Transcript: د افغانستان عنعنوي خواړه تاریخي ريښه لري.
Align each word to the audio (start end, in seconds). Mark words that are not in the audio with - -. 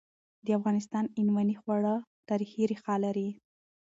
د 0.45 0.47
افغانستان 0.57 1.03
عنعنوي 1.19 1.55
خواړه 1.61 1.93
تاریخي 2.29 2.61
ريښه 2.71 2.95
لري. 3.03 3.29